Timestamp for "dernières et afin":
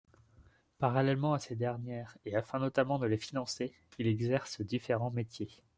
1.55-2.57